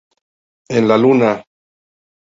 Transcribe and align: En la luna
En 0.79 0.87
la 0.87 0.97
luna 0.97 1.31